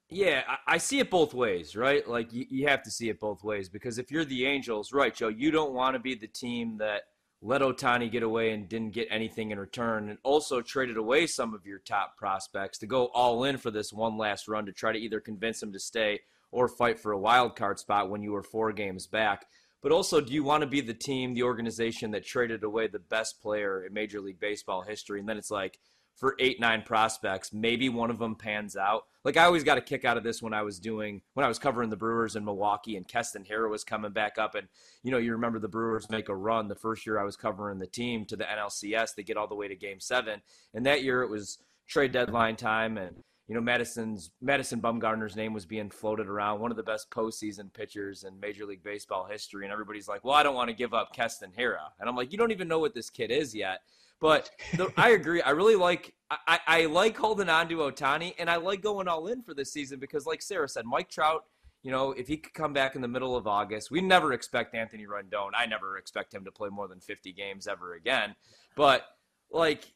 Yeah, 0.09 0.43
I, 0.47 0.75
I 0.75 0.77
see 0.77 0.99
it 0.99 1.09
both 1.09 1.33
ways, 1.33 1.75
right? 1.75 2.07
Like 2.07 2.31
you, 2.31 2.45
you 2.49 2.67
have 2.67 2.83
to 2.83 2.91
see 2.91 3.09
it 3.09 3.19
both 3.19 3.43
ways 3.43 3.67
because 3.67 3.97
if 3.97 4.11
you're 4.11 4.25
the 4.25 4.45
Angels, 4.45 4.93
right, 4.93 5.13
Joe, 5.13 5.29
you 5.29 5.51
don't 5.51 5.73
want 5.73 5.95
to 5.95 5.99
be 5.99 6.15
the 6.15 6.27
team 6.27 6.77
that 6.77 7.03
let 7.41 7.61
Ohtani 7.61 8.11
get 8.11 8.23
away 8.23 8.51
and 8.51 8.67
didn't 8.67 8.93
get 8.93 9.07
anything 9.11 9.51
in 9.51 9.59
return, 9.59 10.09
and 10.09 10.17
also 10.23 10.61
traded 10.61 10.97
away 10.97 11.27
some 11.27 11.53
of 11.53 11.65
your 11.65 11.79
top 11.79 12.17
prospects 12.17 12.79
to 12.79 12.87
go 12.87 13.05
all 13.13 13.43
in 13.43 13.57
for 13.57 13.69
this 13.69 13.93
one 13.93 14.17
last 14.17 14.47
run 14.47 14.65
to 14.65 14.71
try 14.71 14.91
to 14.91 14.99
either 14.99 15.19
convince 15.19 15.61
him 15.61 15.71
to 15.73 15.79
stay 15.79 16.21
or 16.51 16.67
fight 16.67 16.99
for 16.99 17.11
a 17.11 17.19
wild 17.19 17.55
card 17.55 17.77
spot 17.77 18.09
when 18.09 18.23
you 18.23 18.31
were 18.31 18.43
four 18.43 18.71
games 18.71 19.05
back. 19.05 19.45
But 19.81 19.91
also, 19.91 20.19
do 20.19 20.33
you 20.33 20.43
want 20.43 20.61
to 20.61 20.67
be 20.67 20.81
the 20.81 20.93
team, 20.93 21.33
the 21.33 21.43
organization 21.43 22.11
that 22.11 22.25
traded 22.25 22.63
away 22.63 22.87
the 22.87 22.99
best 22.99 23.41
player 23.41 23.85
in 23.85 23.93
Major 23.93 24.19
League 24.19 24.39
Baseball 24.39 24.81
history? 24.81 25.19
And 25.19 25.29
then 25.29 25.37
it's 25.37 25.51
like, 25.51 25.77
for 26.17 26.35
eight, 26.39 26.59
nine 26.59 26.81
prospects, 26.81 27.53
maybe 27.53 27.89
one 27.89 28.09
of 28.09 28.17
them 28.17 28.35
pans 28.35 28.75
out. 28.75 29.03
Like 29.23 29.37
I 29.37 29.45
always 29.45 29.63
got 29.63 29.77
a 29.77 29.81
kick 29.81 30.03
out 30.03 30.17
of 30.17 30.23
this 30.23 30.41
when 30.41 30.53
I 30.53 30.63
was 30.63 30.79
doing 30.79 31.21
when 31.35 31.45
I 31.45 31.47
was 31.47 31.59
covering 31.59 31.89
the 31.89 31.95
Brewers 31.95 32.35
in 32.35 32.43
Milwaukee 32.43 32.97
and 32.97 33.07
Keston 33.07 33.43
Hiura 33.43 33.69
was 33.69 33.83
coming 33.83 34.11
back 34.11 34.37
up 34.37 34.55
and 34.55 34.67
you 35.03 35.11
know, 35.11 35.17
you 35.17 35.31
remember 35.31 35.59
the 35.59 35.67
Brewers 35.67 36.09
make 36.09 36.29
a 36.29 36.35
run 36.35 36.67
the 36.67 36.75
first 36.75 37.05
year 37.05 37.19
I 37.19 37.23
was 37.23 37.37
covering 37.37 37.77
the 37.77 37.87
team 37.87 38.25
to 38.25 38.35
the 38.35 38.45
NLCS, 38.45 39.15
they 39.15 39.23
get 39.23 39.37
all 39.37 39.47
the 39.47 39.55
way 39.55 39.67
to 39.67 39.75
game 39.75 39.99
seven. 39.99 40.41
And 40.73 40.85
that 40.85 41.03
year 41.03 41.21
it 41.21 41.29
was 41.29 41.59
trade 41.87 42.11
deadline 42.11 42.55
time 42.55 42.97
and 42.97 43.23
you 43.47 43.55
know, 43.55 43.61
Madison's 43.61 44.31
Madison 44.41 44.81
Bumgarner's 44.81 45.37
name 45.37 45.53
was 45.53 45.65
being 45.65 45.89
floated 45.89 46.27
around, 46.27 46.59
one 46.59 46.69
of 46.71 46.75
the 46.75 46.83
best 46.83 47.09
postseason 47.09 47.71
pitchers 47.71 48.25
in 48.25 48.37
Major 48.41 48.65
League 48.65 48.83
Baseball 48.83 49.25
history. 49.25 49.63
And 49.65 49.71
everybody's 49.71 50.07
like, 50.07 50.25
Well, 50.25 50.33
I 50.33 50.43
don't 50.43 50.55
want 50.55 50.69
to 50.69 50.75
give 50.75 50.93
up 50.93 51.13
Keston 51.13 51.51
Hiura. 51.57 51.91
And 51.99 52.09
I'm 52.09 52.15
like, 52.15 52.33
You 52.33 52.37
don't 52.37 52.51
even 52.51 52.67
know 52.67 52.79
what 52.79 52.93
this 52.93 53.09
kid 53.09 53.31
is 53.31 53.55
yet. 53.55 53.83
But 54.19 54.49
the, 54.73 54.91
I 54.97 55.09
agree. 55.11 55.41
I 55.41 55.51
really 55.51 55.75
like 55.75 56.13
I, 56.29 56.59
I 56.67 56.85
like 56.85 57.17
holding 57.17 57.49
on 57.49 57.69
to 57.69 57.75
Ohtani 57.75 58.33
and 58.37 58.49
I 58.49 58.57
like 58.57 58.81
going 58.81 59.07
all 59.07 59.27
in 59.27 59.41
for 59.43 59.53
this 59.53 59.71
season 59.71 59.99
because, 59.99 60.25
like 60.25 60.41
Sarah 60.41 60.69
said, 60.69 60.85
Mike 60.85 61.09
Trout. 61.09 61.43
You 61.83 61.91
know, 61.91 62.11
if 62.11 62.27
he 62.27 62.37
could 62.37 62.53
come 62.53 62.73
back 62.73 62.95
in 62.95 63.01
the 63.01 63.07
middle 63.07 63.37
of 63.37 63.47
August, 63.47 63.91
we 63.91 64.01
never 64.01 64.33
expect 64.33 64.75
Anthony 64.75 65.05
Rendon. 65.05 65.51
I 65.55 65.67
never 65.67 65.97
expect 65.97 66.33
him 66.33 66.43
to 66.43 66.51
play 66.51 66.69
more 66.69 66.87
than 66.87 66.99
50 66.99 67.31
games 67.31 67.65
ever 67.65 67.93
again. 67.93 68.35
But 68.75 69.05
like, 69.51 69.93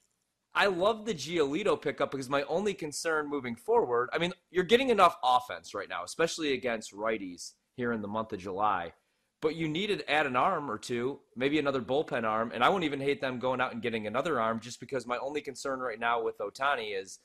I 0.53 0.67
love 0.67 1.05
the 1.05 1.13
Giolito 1.13 1.81
pickup 1.81 2.11
because 2.11 2.29
my 2.29 2.43
only 2.43 2.73
concern 2.75 3.27
moving 3.29 3.55
forward. 3.55 4.09
I 4.13 4.19
mean, 4.19 4.31
you're 4.51 4.63
getting 4.63 4.89
enough 4.89 5.17
offense 5.21 5.73
right 5.73 5.89
now, 5.89 6.03
especially 6.05 6.53
against 6.53 6.93
righties 6.93 7.53
here 7.75 7.91
in 7.91 8.01
the 8.01 8.07
month 8.07 8.31
of 8.31 8.39
July 8.39 8.93
but 9.41 9.55
you 9.55 9.67
needed 9.67 9.99
to 9.99 10.11
add 10.11 10.27
an 10.27 10.35
arm 10.35 10.69
or 10.69 10.77
two, 10.77 11.19
maybe 11.35 11.57
another 11.57 11.81
bullpen 11.81 12.23
arm. 12.23 12.51
And 12.53 12.63
I 12.63 12.69
wouldn't 12.69 12.85
even 12.85 13.01
hate 13.01 13.21
them 13.21 13.39
going 13.39 13.59
out 13.59 13.73
and 13.73 13.81
getting 13.81 14.05
another 14.05 14.39
arm 14.39 14.59
just 14.59 14.79
because 14.79 15.07
my 15.07 15.17
only 15.17 15.41
concern 15.41 15.79
right 15.79 15.99
now 15.99 16.21
with 16.23 16.37
Ohtani 16.37 16.99
is 16.99 17.19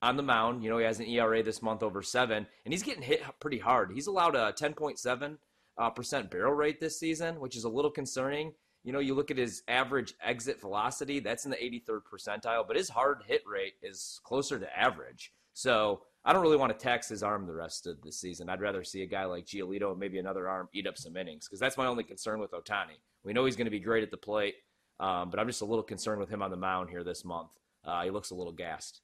on 0.00 0.16
the 0.16 0.22
mound. 0.22 0.64
You 0.64 0.70
know, 0.70 0.78
he 0.78 0.84
has 0.84 0.98
an 0.98 1.06
ERA 1.06 1.42
this 1.42 1.62
month 1.62 1.82
over 1.82 2.02
seven, 2.02 2.46
and 2.64 2.72
he's 2.72 2.82
getting 2.82 3.02
hit 3.02 3.22
pretty 3.38 3.58
hard. 3.58 3.92
He's 3.92 4.06
allowed 4.06 4.34
a 4.34 4.52
10.7 4.52 5.36
uh, 5.76 5.90
percent 5.90 6.30
barrel 6.30 6.54
rate 6.54 6.80
this 6.80 6.98
season, 6.98 7.38
which 7.38 7.56
is 7.56 7.64
a 7.64 7.68
little 7.68 7.90
concerning. 7.90 8.54
You 8.84 8.92
know, 8.92 9.00
you 9.00 9.14
look 9.14 9.30
at 9.30 9.36
his 9.36 9.62
average 9.68 10.14
exit 10.24 10.60
velocity, 10.60 11.20
that's 11.20 11.44
in 11.44 11.50
the 11.50 11.56
83rd 11.56 12.00
percentile, 12.10 12.66
but 12.66 12.76
his 12.76 12.88
hard 12.88 13.22
hit 13.26 13.42
rate 13.46 13.74
is 13.82 14.20
closer 14.24 14.58
to 14.58 14.78
average. 14.78 15.32
So 15.58 16.02
I 16.24 16.32
don't 16.32 16.42
really 16.42 16.56
want 16.56 16.70
to 16.70 16.78
tax 16.78 17.08
his 17.08 17.24
arm 17.24 17.44
the 17.44 17.52
rest 17.52 17.88
of 17.88 18.00
the 18.02 18.12
season. 18.12 18.48
I'd 18.48 18.60
rather 18.60 18.84
see 18.84 19.02
a 19.02 19.06
guy 19.06 19.24
like 19.24 19.44
Giolito 19.44 19.90
and 19.90 19.98
maybe 19.98 20.20
another 20.20 20.48
arm 20.48 20.68
eat 20.72 20.86
up 20.86 20.96
some 20.96 21.16
innings 21.16 21.48
because 21.48 21.58
that's 21.58 21.76
my 21.76 21.86
only 21.86 22.04
concern 22.04 22.38
with 22.38 22.52
Ohtani. 22.52 23.00
We 23.24 23.32
know 23.32 23.44
he's 23.44 23.56
going 23.56 23.64
to 23.64 23.70
be 23.72 23.80
great 23.80 24.04
at 24.04 24.12
the 24.12 24.16
plate, 24.16 24.54
um, 25.00 25.30
but 25.30 25.40
I'm 25.40 25.48
just 25.48 25.60
a 25.60 25.64
little 25.64 25.82
concerned 25.82 26.20
with 26.20 26.28
him 26.28 26.42
on 26.42 26.52
the 26.52 26.56
mound 26.56 26.90
here 26.90 27.02
this 27.02 27.24
month. 27.24 27.48
Uh, 27.84 28.04
he 28.04 28.10
looks 28.10 28.30
a 28.30 28.36
little 28.36 28.52
gassed. 28.52 29.00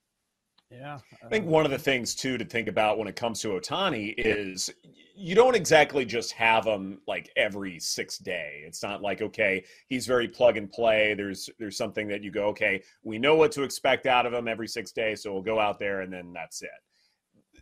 Yeah. 0.71 1.01
I 1.25 1.29
think 1.29 1.45
one 1.47 1.65
of 1.65 1.73
the 1.73 1.79
things, 1.79 2.15
too, 2.15 2.39
to 2.39 2.45
think 2.45 2.69
about 2.69 2.99
when 2.99 3.09
it 3.09 3.17
comes 3.17 3.41
to 3.41 3.49
Ohtani 3.49 4.15
is 4.17 4.73
you 5.17 5.35
don't 5.35 5.55
exactly 5.55 6.05
just 6.05 6.33
have 6.33 6.65
him 6.65 7.01
like 7.07 7.31
every 7.37 7.79
sixth 7.79 8.23
day. 8.25 8.63
It's 8.67 8.83
not 8.83 9.03
like, 9.03 9.23
okay, 9.23 9.65
he's 9.89 10.07
very 10.07 10.29
plug 10.29 10.57
and 10.57 10.71
play. 10.71 11.15
There's 11.15 11.49
there's 11.59 11.77
something 11.77 12.09
that 12.09 12.23
you 12.23 12.31
go, 12.31 12.47
okay, 12.47 12.83
we 13.03 13.19
know 13.19 13.37
what 13.37 13.53
to 13.53 13.63
expect 13.63 14.07
out 14.07 14.27
of 14.27 14.33
him 14.33 14.49
every 14.49 14.69
six 14.69 14.93
days, 14.93 15.23
so 15.23 15.33
we'll 15.33 15.43
go 15.43 15.61
out 15.61 15.79
there 15.79 16.01
and 16.01 16.13
then 16.13 16.33
that's 16.33 16.63
it 16.63 16.71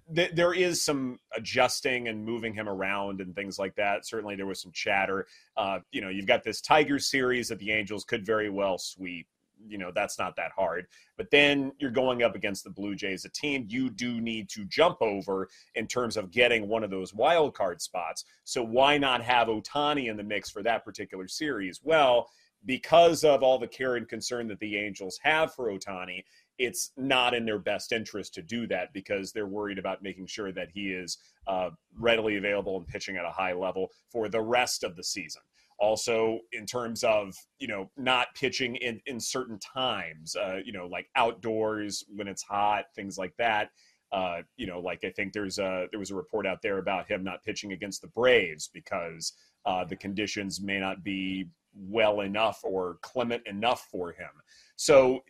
there 0.08 0.52
is 0.52 0.84
some 0.84 1.18
adjusting 1.36 2.08
and 2.08 2.24
moving 2.24 2.52
him 2.52 2.68
around 2.68 3.20
and 3.20 3.34
things 3.34 3.58
like 3.58 3.74
that. 3.76 4.06
Certainly, 4.06 4.36
there 4.36 4.46
was 4.46 4.60
some 4.60 4.72
chatter. 4.72 5.26
Uh, 5.56 5.78
you 5.90 6.00
know, 6.00 6.08
you've 6.08 6.26
got 6.26 6.42
this 6.42 6.60
Tiger 6.60 6.98
series 6.98 7.48
that 7.48 7.58
the 7.58 7.70
Angels 7.70 8.04
could 8.04 8.26
very 8.26 8.50
well 8.50 8.78
sweep. 8.78 9.26
You 9.68 9.78
know, 9.78 9.92
that's 9.94 10.18
not 10.18 10.36
that 10.36 10.52
hard. 10.56 10.86
But 11.16 11.30
then 11.30 11.72
you're 11.78 11.90
going 11.90 12.22
up 12.22 12.34
against 12.34 12.64
the 12.64 12.70
Blue 12.70 12.94
Jays, 12.94 13.24
a 13.24 13.30
team 13.30 13.66
you 13.68 13.90
do 13.90 14.20
need 14.20 14.48
to 14.50 14.64
jump 14.64 14.98
over 15.00 15.48
in 15.74 15.86
terms 15.86 16.16
of 16.16 16.30
getting 16.30 16.68
one 16.68 16.84
of 16.84 16.90
those 16.90 17.14
wild 17.14 17.54
card 17.54 17.80
spots. 17.80 18.24
So 18.44 18.62
why 18.62 18.98
not 18.98 19.22
have 19.22 19.48
Ohtani 19.48 20.10
in 20.10 20.16
the 20.16 20.22
mix 20.22 20.50
for 20.50 20.62
that 20.62 20.84
particular 20.84 21.28
series? 21.28 21.80
Well, 21.82 22.28
because 22.64 23.24
of 23.24 23.42
all 23.42 23.58
the 23.58 23.66
care 23.66 23.96
and 23.96 24.08
concern 24.08 24.46
that 24.48 24.60
the 24.60 24.76
Angels 24.76 25.18
have 25.22 25.54
for 25.54 25.66
Ohtani, 25.66 26.22
it's 26.58 26.92
not 26.96 27.34
in 27.34 27.44
their 27.44 27.58
best 27.58 27.92
interest 27.92 28.34
to 28.34 28.42
do 28.42 28.66
that 28.68 28.92
because 28.92 29.32
they're 29.32 29.46
worried 29.46 29.78
about 29.78 30.02
making 30.02 30.26
sure 30.26 30.52
that 30.52 30.68
he 30.72 30.92
is 30.92 31.18
uh, 31.46 31.70
readily 31.98 32.36
available 32.36 32.76
and 32.76 32.86
pitching 32.86 33.16
at 33.16 33.24
a 33.24 33.30
high 33.30 33.52
level 33.52 33.88
for 34.10 34.28
the 34.28 34.40
rest 34.40 34.84
of 34.84 34.94
the 34.94 35.02
season. 35.02 35.42
Also, 35.82 36.38
in 36.52 36.64
terms 36.64 37.02
of 37.02 37.34
you 37.58 37.66
know 37.66 37.90
not 37.96 38.28
pitching 38.36 38.76
in 38.76 39.00
in 39.06 39.18
certain 39.18 39.58
times, 39.58 40.36
uh, 40.36 40.58
you 40.64 40.72
know 40.72 40.86
like 40.86 41.08
outdoors 41.16 42.04
when 42.14 42.28
it's 42.28 42.44
hot, 42.44 42.84
things 42.94 43.18
like 43.18 43.34
that. 43.36 43.70
Uh, 44.12 44.42
you 44.56 44.66
know, 44.66 44.78
like 44.78 45.00
I 45.04 45.10
think 45.10 45.32
there's 45.32 45.58
a 45.58 45.86
there 45.90 45.98
was 45.98 46.12
a 46.12 46.14
report 46.14 46.46
out 46.46 46.62
there 46.62 46.78
about 46.78 47.10
him 47.10 47.24
not 47.24 47.42
pitching 47.42 47.72
against 47.72 48.00
the 48.00 48.08
Braves 48.08 48.70
because 48.72 49.32
uh, 49.66 49.84
the 49.84 49.96
conditions 49.96 50.60
may 50.60 50.78
not 50.78 51.02
be 51.02 51.48
well 51.74 52.20
enough 52.20 52.60
or 52.62 52.98
clement 53.02 53.42
enough 53.46 53.88
for 53.90 54.12
him. 54.12 54.28
So 54.76 55.24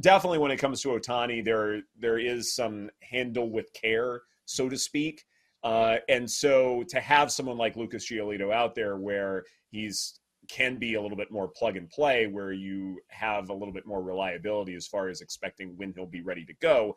definitely 0.00 0.38
when 0.38 0.52
it 0.52 0.58
comes 0.58 0.82
to 0.82 0.88
Ohtani 0.88 1.44
there 1.44 1.80
there 1.98 2.18
is 2.18 2.54
some 2.54 2.90
handle 3.02 3.50
with 3.50 3.72
care, 3.72 4.22
so 4.44 4.68
to 4.68 4.78
speak. 4.78 5.24
Uh, 5.66 5.98
and 6.08 6.30
so 6.30 6.84
to 6.84 7.00
have 7.00 7.32
someone 7.32 7.58
like 7.58 7.74
Lucas 7.74 8.08
Giolito 8.08 8.54
out 8.54 8.76
there 8.76 8.96
where 8.98 9.42
he's 9.72 10.20
can 10.48 10.76
be 10.76 10.94
a 10.94 11.02
little 11.02 11.16
bit 11.16 11.32
more 11.32 11.48
plug 11.48 11.76
and 11.76 11.90
play 11.90 12.28
where 12.28 12.52
you 12.52 13.00
have 13.08 13.50
a 13.50 13.52
little 13.52 13.74
bit 13.74 13.84
more 13.84 14.00
reliability 14.00 14.76
as 14.76 14.86
far 14.86 15.08
as 15.08 15.20
expecting 15.20 15.76
when 15.76 15.92
he'll 15.92 16.06
be 16.06 16.22
ready 16.22 16.44
to 16.44 16.54
go 16.60 16.94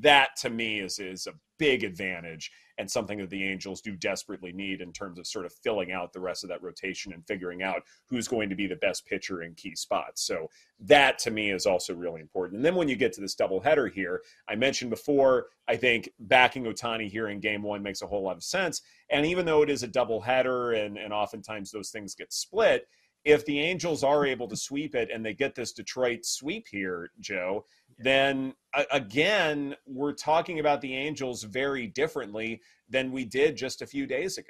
that 0.00 0.36
to 0.36 0.50
me 0.50 0.80
is 0.80 0.98
is 0.98 1.26
a 1.26 1.32
big 1.58 1.84
advantage 1.84 2.50
and 2.78 2.90
something 2.90 3.18
that 3.18 3.30
the 3.30 3.42
Angels 3.42 3.80
do 3.80 3.96
desperately 3.96 4.52
need 4.52 4.82
in 4.82 4.92
terms 4.92 5.18
of 5.18 5.26
sort 5.26 5.46
of 5.46 5.52
filling 5.52 5.92
out 5.92 6.12
the 6.12 6.20
rest 6.20 6.44
of 6.44 6.50
that 6.50 6.62
rotation 6.62 7.12
and 7.12 7.26
figuring 7.26 7.62
out 7.62 7.82
who's 8.08 8.28
going 8.28 8.50
to 8.50 8.54
be 8.54 8.66
the 8.66 8.76
best 8.76 9.06
pitcher 9.06 9.42
in 9.42 9.54
key 9.54 9.74
spots. 9.74 10.26
So 10.26 10.50
that 10.80 11.18
to 11.20 11.30
me 11.30 11.50
is 11.50 11.64
also 11.64 11.94
really 11.94 12.20
important. 12.20 12.56
And 12.56 12.64
then 12.64 12.74
when 12.74 12.88
you 12.88 12.96
get 12.96 13.14
to 13.14 13.20
this 13.20 13.34
doubleheader 13.34 13.90
here, 13.90 14.22
I 14.48 14.56
mentioned 14.56 14.90
before, 14.90 15.46
I 15.66 15.76
think 15.76 16.10
backing 16.20 16.64
Ohtani 16.64 17.10
here 17.10 17.28
in 17.28 17.40
game 17.40 17.62
one 17.62 17.82
makes 17.82 18.02
a 18.02 18.06
whole 18.06 18.22
lot 18.22 18.36
of 18.36 18.44
sense. 18.44 18.82
And 19.10 19.24
even 19.24 19.46
though 19.46 19.62
it 19.62 19.70
is 19.70 19.82
a 19.82 19.88
doubleheader 19.88 20.84
and, 20.84 20.98
and 20.98 21.12
oftentimes 21.12 21.70
those 21.70 21.90
things 21.90 22.14
get 22.14 22.32
split, 22.32 22.86
if 23.26 23.44
the 23.44 23.58
Angels 23.58 24.04
are 24.04 24.24
able 24.24 24.46
to 24.46 24.56
sweep 24.56 24.94
it 24.94 25.10
and 25.12 25.26
they 25.26 25.34
get 25.34 25.56
this 25.56 25.72
Detroit 25.72 26.20
sweep 26.22 26.68
here, 26.70 27.10
Joe, 27.18 27.64
then 27.98 28.54
again, 28.92 29.74
we're 29.84 30.12
talking 30.12 30.60
about 30.60 30.80
the 30.80 30.94
Angels 30.94 31.42
very 31.42 31.88
differently 31.88 32.60
than 32.88 33.10
we 33.10 33.24
did 33.24 33.56
just 33.56 33.82
a 33.82 33.86
few 33.86 34.06
days 34.06 34.38
ago. 34.38 34.46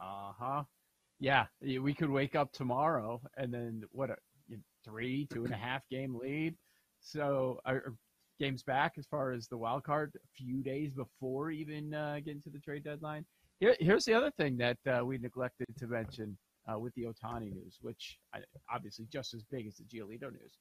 Uh 0.00 0.32
huh. 0.36 0.64
Yeah, 1.20 1.46
we 1.62 1.94
could 1.94 2.10
wake 2.10 2.34
up 2.34 2.52
tomorrow 2.52 3.20
and 3.36 3.54
then 3.54 3.84
what 3.92 4.10
a 4.10 4.16
three, 4.84 5.28
two 5.32 5.44
and 5.44 5.54
a 5.54 5.56
half 5.56 5.88
game 5.88 6.16
lead. 6.16 6.56
So 7.00 7.60
our 7.66 7.94
games 8.40 8.64
back 8.64 8.94
as 8.98 9.06
far 9.06 9.30
as 9.30 9.46
the 9.46 9.56
wild 9.56 9.84
card, 9.84 10.12
a 10.16 10.28
few 10.36 10.60
days 10.64 10.92
before 10.92 11.52
even 11.52 11.94
uh, 11.94 12.16
getting 12.24 12.42
to 12.42 12.50
the 12.50 12.58
trade 12.58 12.82
deadline. 12.82 13.24
Here, 13.60 13.76
here's 13.78 14.06
the 14.06 14.14
other 14.14 14.32
thing 14.32 14.56
that 14.56 14.78
uh, 14.90 15.04
we 15.04 15.18
neglected 15.18 15.66
to 15.78 15.86
mention 15.86 16.36
uh, 16.68 16.78
with 16.78 16.94
the 16.94 17.04
Ohtani 17.04 17.52
news, 17.52 17.78
which 17.80 18.18
obviously 18.72 19.06
just 19.12 19.34
as 19.34 19.42
big 19.44 19.66
as 19.66 19.76
the 19.76 19.84
Giolito 19.84 20.32
news, 20.32 20.58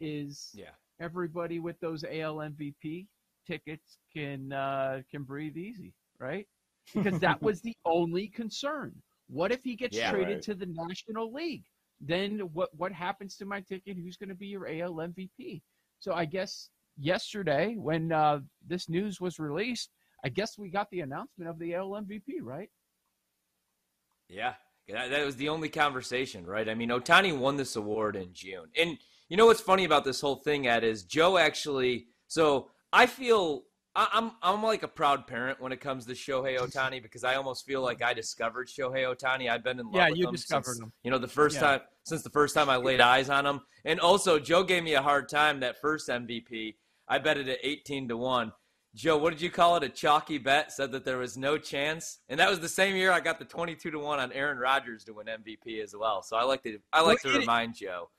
is 0.00 0.50
yeah. 0.54 0.70
everybody 1.00 1.58
with 1.58 1.78
those 1.80 2.04
AL 2.04 2.36
MVP 2.36 3.06
tickets 3.46 3.98
can 4.14 4.52
uh, 4.52 5.02
can 5.10 5.22
breathe 5.22 5.56
easy, 5.56 5.94
right? 6.18 6.46
Because 6.94 7.18
that 7.20 7.40
was 7.42 7.60
the 7.60 7.76
only 7.84 8.28
concern. 8.28 8.92
What 9.28 9.52
if 9.52 9.62
he 9.62 9.76
gets 9.76 9.96
yeah, 9.96 10.10
traded 10.10 10.34
right. 10.34 10.42
to 10.42 10.54
the 10.54 10.66
National 10.66 11.32
League? 11.32 11.64
Then 12.00 12.40
what 12.52 12.70
what 12.76 12.92
happens 12.92 13.36
to 13.36 13.44
my 13.44 13.60
ticket? 13.60 13.96
Who's 13.96 14.16
going 14.16 14.28
to 14.28 14.34
be 14.34 14.48
your 14.48 14.66
AL 14.66 14.94
MVP? 14.94 15.62
So 16.00 16.12
I 16.12 16.24
guess 16.24 16.68
yesterday 16.98 17.76
when 17.78 18.12
uh, 18.12 18.40
this 18.66 18.88
news 18.88 19.20
was 19.20 19.38
released, 19.38 19.90
I 20.24 20.28
guess 20.28 20.58
we 20.58 20.68
got 20.68 20.90
the 20.90 21.00
announcement 21.00 21.48
of 21.48 21.58
the 21.58 21.74
AL 21.74 21.90
MVP, 21.90 22.40
right? 22.42 22.68
Yeah, 24.28 24.54
that 24.92 25.24
was 25.24 25.36
the 25.36 25.48
only 25.48 25.68
conversation, 25.68 26.46
right? 26.46 26.68
I 26.68 26.74
mean, 26.74 26.90
Ohtani 26.90 27.36
won 27.36 27.56
this 27.56 27.76
award 27.76 28.16
in 28.16 28.32
June. 28.32 28.68
And 28.76 28.98
you 29.28 29.36
know 29.36 29.46
what's 29.46 29.60
funny 29.60 29.84
about 29.84 30.04
this 30.04 30.20
whole 30.20 30.36
thing, 30.36 30.66
Ed, 30.66 30.84
is 30.84 31.04
Joe 31.04 31.38
actually. 31.38 32.06
So 32.28 32.70
I 32.92 33.06
feel 33.06 33.64
I'm 33.94 34.32
I'm 34.42 34.62
like 34.62 34.82
a 34.82 34.88
proud 34.88 35.26
parent 35.26 35.60
when 35.60 35.72
it 35.72 35.80
comes 35.80 36.06
to 36.06 36.12
Shohei 36.12 36.58
Ohtani 36.58 37.02
because 37.02 37.24
I 37.24 37.34
almost 37.34 37.66
feel 37.66 37.82
like 37.82 38.02
I 38.02 38.14
discovered 38.14 38.68
Shohei 38.68 39.04
Ohtani. 39.04 39.50
I've 39.50 39.62
been 39.64 39.78
in 39.78 39.86
love 39.86 39.94
Yeah, 39.96 40.08
with 40.08 40.18
you 40.18 40.28
him 40.28 40.32
discovered 40.32 40.64
since, 40.64 40.80
him. 40.80 40.92
You 41.02 41.10
know, 41.10 41.18
the 41.18 41.28
first 41.28 41.56
Yeah. 41.56 41.60
time 41.60 41.80
since 42.04 42.22
the 42.22 42.30
first 42.30 42.54
time 42.54 42.70
I 42.70 42.76
laid 42.76 43.00
eyes 43.00 43.28
on 43.28 43.44
him. 43.44 43.60
And 43.84 44.00
also, 44.00 44.38
Joe 44.38 44.62
gave 44.64 44.82
me 44.82 44.94
a 44.94 45.02
hard 45.02 45.28
time 45.28 45.60
that 45.60 45.80
first 45.80 46.08
MVP. 46.08 46.76
I 47.08 47.18
bet 47.18 47.36
it 47.36 47.48
at 47.48 47.58
18 47.62 48.08
to 48.08 48.16
one. 48.16 48.52
Joe, 48.94 49.16
what 49.16 49.30
did 49.30 49.40
you 49.40 49.50
call 49.50 49.76
it? 49.76 49.82
A 49.82 49.88
chalky 49.88 50.36
bet. 50.38 50.70
Said 50.72 50.92
that 50.92 51.04
there 51.04 51.16
was 51.18 51.36
no 51.38 51.56
chance, 51.56 52.18
and 52.28 52.38
that 52.38 52.50
was 52.50 52.60
the 52.60 52.68
same 52.68 52.94
year 52.94 53.10
I 53.10 53.20
got 53.20 53.38
the 53.38 53.44
22 53.44 53.90
to 53.90 53.98
one 53.98 54.18
on 54.18 54.30
Aaron 54.32 54.58
Rodgers 54.58 55.04
to 55.04 55.14
win 55.14 55.26
MVP 55.26 55.82
as 55.82 55.94
well. 55.96 56.22
So 56.22 56.36
I 56.36 56.42
like 56.44 56.62
to 56.64 56.78
I 56.92 57.00
like 57.00 57.20
to 57.22 57.28
Well, 57.28 57.36
it- 57.36 57.40
remind 57.40 57.74
Joe. 57.74 58.10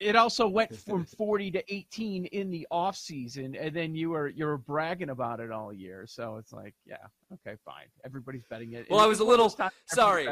It 0.00 0.16
also 0.16 0.48
went 0.48 0.74
from 0.86 1.04
40 1.04 1.50
to 1.52 1.74
18 1.74 2.24
in 2.24 2.50
the 2.50 2.66
off 2.70 2.96
season, 2.96 3.54
and 3.54 3.74
then 3.76 3.94
you 3.94 4.10
were 4.10 4.28
you 4.28 4.46
were 4.46 4.56
bragging 4.58 5.10
about 5.10 5.38
it 5.40 5.50
all 5.52 5.72
year. 5.72 6.06
So 6.08 6.36
it's 6.38 6.52
like, 6.52 6.74
yeah, 6.86 6.96
okay, 7.34 7.56
fine. 7.64 7.84
Everybody's 8.04 8.44
betting 8.48 8.72
it. 8.72 8.86
Well, 8.90 8.98
And 9.00 9.04
I 9.04 9.08
was 9.08 9.20
a 9.20 9.22
it's 9.22 9.26
one 9.28 9.34
of 9.40 9.52
little- 9.58 9.70
sorry. 9.86 10.26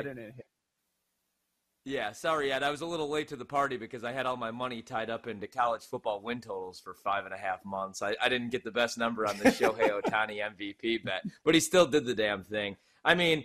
Everybody's 1.88 1.94
betting 1.94 1.94
it. 1.94 1.94
Yeah, 1.94 2.12
sorry, 2.12 2.52
Ed. 2.52 2.62
I 2.62 2.70
was 2.70 2.80
a 2.80 2.86
little 2.86 3.08
late 3.08 3.28
to 3.28 3.36
the 3.36 3.44
party 3.44 3.76
because 3.76 4.04
I 4.04 4.12
had 4.12 4.26
all 4.26 4.36
my 4.36 4.50
money 4.50 4.82
tied 4.82 5.10
up 5.10 5.26
into 5.26 5.46
college 5.46 5.82
football 5.82 6.20
win 6.20 6.40
totals 6.40 6.80
for 6.80 6.94
five 6.94 7.24
and 7.24 7.34
a 7.34 7.38
half 7.38 7.64
months. 7.64 8.02
I, 8.02 8.16
I 8.20 8.28
didn't 8.28 8.50
get 8.50 8.64
the 8.64 8.70
best 8.70 8.98
number 8.98 9.26
on 9.26 9.38
the 9.38 9.44
Shohei 9.50 9.90
Ohtani 9.90 10.40
MVP 10.40 11.04
bet, 11.04 11.24
but 11.44 11.54
he 11.54 11.60
still 11.60 11.86
did 11.86 12.04
the 12.04 12.14
damn 12.14 12.44
thing. 12.44 12.76
I 13.04 13.14
mean, 13.14 13.44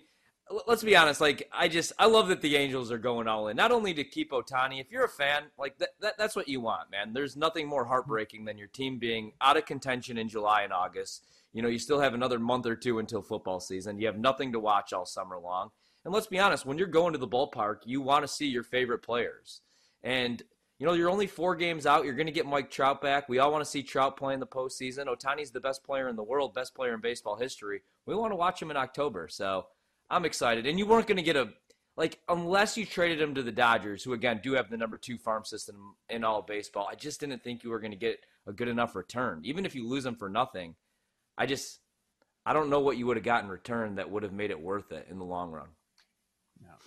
let's 0.68 0.84
be 0.84 0.96
honest. 0.96 1.22
Like, 1.22 1.50
I 1.52 1.68
just 1.68 1.94
I 1.98 2.06
love 2.06 2.28
that 2.28 2.42
the 2.42 2.56
Angels 2.56 2.92
are 2.92 2.98
going 2.98 3.28
all 3.28 3.48
in, 3.48 3.58
not 3.58 3.72
only 3.72 3.94
to 3.94 4.04
keep 4.04 4.32
Ohtani. 4.32 4.80
If 4.80 4.92
you're 4.92 5.06
a 5.06 5.10
fan, 5.10 5.44
like 5.58 5.78
that, 5.80 5.90
that 6.02 6.18
that's 6.18 6.36
what 6.36 6.48
you 6.48 6.62
want, 6.62 6.92
man. 6.92 7.14
There's 7.14 7.36
nothing 7.36 7.68
more 7.68 7.86
heartbreaking 7.86 8.46
than 8.46 8.58
your 8.58 8.68
team 8.68 9.00
being 9.00 9.34
out 9.42 9.58
of 9.58 9.66
contention 9.66 10.18
in 10.18 10.30
July 10.30 10.64
and 10.64 10.74
August. 10.74 11.26
You 11.54 11.62
know, 11.62 11.70
you 11.70 11.80
still 11.80 12.00
have 12.00 12.14
another 12.14 12.40
month 12.40 12.66
or 12.66 12.76
two 12.76 13.00
until 13.00 13.22
football 13.22 13.60
season. 13.60 14.00
You 14.00 14.08
have 14.08 14.18
nothing 14.18 14.52
to 14.54 14.60
watch 14.60 14.92
all 14.92 15.06
summer 15.06 15.38
long. 15.38 15.70
And 16.06 16.14
let's 16.14 16.28
be 16.28 16.40
honest, 16.40 16.66
when 16.66 16.78
you're 16.78 16.88
going 16.88 17.14
to 17.14 17.20
the 17.20 17.28
ballpark, 17.28 17.78
you 17.86 18.02
want 18.02 18.24
to 18.24 18.28
see 18.28 18.48
your 18.48 18.64
favorite 18.64 19.00
players. 19.00 19.62
And, 20.04 20.42
you 20.80 20.86
know, 20.86 20.94
you're 20.94 21.10
only 21.10 21.28
four 21.28 21.56
games 21.56 21.86
out. 21.86 22.04
You're 22.04 22.14
going 22.14 22.28
to 22.28 22.34
get 22.34 22.46
Mike 22.46 22.70
Trout 22.70 23.02
back. 23.02 23.30
We 23.30 23.40
all 23.40 23.52
want 23.52 23.64
to 23.64 23.70
see 23.70 23.84
Trout 23.84 24.18
play 24.18 24.34
in 24.34 24.42
the 24.42 24.48
postseason. 24.48 25.06
Ohtani's 25.06 25.52
the 25.52 25.62
best 25.62 25.84
player 25.84 26.10
in 26.10 26.18
the 26.18 26.24
world, 26.24 26.54
best 26.54 26.76
player 26.76 26.94
in 26.94 27.00
baseball 27.00 27.38
history. 27.38 27.82
We 28.06 28.16
want 28.16 28.32
to 28.34 28.36
watch 28.36 28.62
him 28.62 28.70
in 28.70 28.78
October. 28.78 29.30
So 29.30 29.68
I'm 30.10 30.26
excited. 30.26 30.66
And 30.66 30.78
you 30.78 30.86
weren't 30.86 31.08
going 31.08 31.18
to 31.18 31.24
get 31.24 31.38
a, 31.38 31.50
like, 31.96 32.20
unless 32.28 32.76
you 32.76 32.86
traded 32.86 33.22
him 33.22 33.36
to 33.36 33.44
the 33.44 33.52
Dodgers, 33.52 34.04
who, 34.04 34.12
again, 34.12 34.42
do 34.44 34.54
have 34.54 34.70
the 34.70 34.78
number 34.78 34.98
two 34.98 35.18
farm 35.18 35.46
system 35.46 35.96
in 36.10 36.26
all 36.26 36.42
baseball, 36.42 36.88
I 36.92 36.96
just 36.96 37.20
didn't 37.22 37.44
think 37.44 37.64
you 37.64 37.70
were 37.70 37.80
going 37.80 37.92
to 37.92 37.98
get 37.98 38.20
a 38.46 38.52
good 38.52 38.68
enough 38.68 38.96
return. 38.96 39.42
Even 39.46 39.66
if 39.66 39.74
you 39.74 39.88
lose 39.88 40.06
him 40.06 40.16
for 40.16 40.28
nothing, 40.28 40.76
I 41.38 41.46
just, 41.46 41.80
I 42.46 42.52
don't 42.52 42.70
know 42.70 42.82
what 42.82 42.98
you 42.98 43.06
would 43.08 43.16
have 43.16 43.24
got 43.24 43.44
in 43.44 43.50
return 43.50 43.96
that 43.96 44.12
would 44.12 44.24
have 44.24 44.34
made 44.34 44.52
it 44.52 44.60
worth 44.60 44.92
it 44.92 45.08
in 45.10 45.18
the 45.18 45.24
long 45.24 45.52
run. 45.52 45.68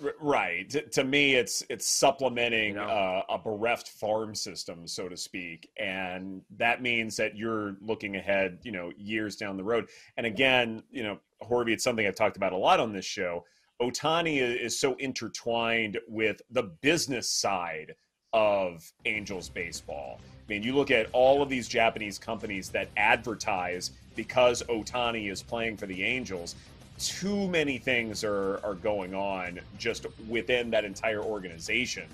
R- 0.02 0.14
Right. 0.20 0.68
To, 0.70 0.82
to 0.82 1.04
me, 1.04 1.34
it's 1.34 1.62
it's 1.68 1.86
supplementing 1.86 2.70
You 2.70 2.74
know? 2.74 2.84
uh, 2.84 3.22
a 3.30 3.38
bereft 3.38 3.88
farm 3.88 4.34
system, 4.34 4.86
so 4.86 5.08
to 5.08 5.16
speak, 5.16 5.70
and 5.78 6.42
that 6.58 6.82
means 6.82 7.16
that 7.16 7.36
you're 7.36 7.76
looking 7.80 8.16
ahead, 8.16 8.58
you 8.62 8.72
know, 8.72 8.92
years 8.96 9.36
down 9.36 9.56
the 9.56 9.64
road. 9.64 9.88
And 10.16 10.26
again, 10.26 10.82
you 10.90 11.02
know, 11.02 11.18
Horby, 11.40 11.72
it's 11.72 11.84
something 11.84 12.06
I've 12.06 12.14
talked 12.14 12.36
about 12.36 12.52
a 12.52 12.56
lot 12.56 12.80
on 12.80 12.92
this 12.92 13.04
show. 13.04 13.44
Ohtani 13.80 14.38
is 14.40 14.78
so 14.78 14.94
intertwined 14.96 15.98
with 16.08 16.40
the 16.50 16.62
business 16.62 17.28
side 17.28 17.94
of 18.32 18.90
Angels 19.04 19.48
baseball. 19.48 20.18
I 20.22 20.52
mean, 20.52 20.62
you 20.62 20.74
look 20.74 20.90
at 20.90 21.08
all 21.12 21.42
of 21.42 21.48
these 21.48 21.68
Japanese 21.68 22.18
companies 22.18 22.68
that 22.70 22.88
advertise 22.96 23.92
because 24.14 24.62
Ohtani 24.64 25.30
is 25.30 25.42
playing 25.42 25.76
for 25.76 25.86
the 25.86 26.02
Angels. 26.04 26.54
Too 26.98 27.48
many 27.48 27.78
things 27.78 28.24
are, 28.24 28.60
are 28.64 28.74
going 28.74 29.14
on 29.14 29.60
just 29.78 30.06
within 30.28 30.70
that 30.70 30.84
entire 30.84 31.20
organization 31.20 32.04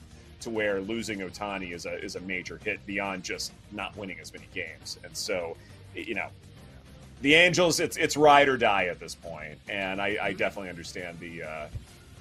to 0.41 0.51
where 0.51 0.81
losing 0.81 1.21
Ohtani 1.21 1.73
is 1.73 1.87
a 1.87 2.03
is 2.05 2.17
a 2.17 2.21
major 2.21 2.59
hit 2.65 2.85
beyond 2.85 3.23
just 3.23 3.53
not 3.71 3.97
winning 3.97 4.19
as 4.21 4.33
many 4.33 4.49
games. 4.53 4.99
And 5.05 5.17
so, 5.17 5.57
you 5.95 6.15
know, 6.15 6.29
the 7.21 7.35
Angels, 7.35 7.79
it's 7.79 7.97
it's 7.97 8.17
ride 8.17 8.49
or 8.49 8.57
die 8.57 8.87
at 8.87 8.99
this 8.99 9.15
point, 9.15 9.57
and 9.69 10.03
I, 10.03 10.19
I 10.21 10.33
definitely 10.33 10.71
understand 10.71 11.21
the 11.21 11.45
uh, 11.45 11.67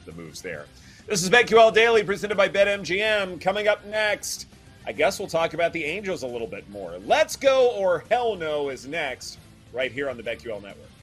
the 0.05 0.11
moves 0.11 0.41
there. 0.41 0.67
This 1.07 1.23
is 1.23 1.29
BetQL 1.31 1.73
Daily 1.73 2.03
presented 2.03 2.37
by 2.37 2.47
BetMGM. 2.47 3.41
Coming 3.41 3.67
up 3.67 3.83
next, 3.85 4.47
I 4.85 4.91
guess 4.91 5.17
we'll 5.17 5.27
talk 5.27 5.55
about 5.55 5.73
the 5.73 5.83
Angels 5.83 6.21
a 6.21 6.27
little 6.27 6.47
bit 6.47 6.69
more. 6.69 6.99
Let's 7.05 7.35
go 7.35 7.71
or 7.71 8.05
hell 8.11 8.35
no 8.35 8.69
is 8.69 8.85
next, 8.85 9.39
right 9.73 9.91
here 9.91 10.09
on 10.09 10.17
the 10.17 10.23
BetQL 10.23 10.61
Network. 10.61 10.90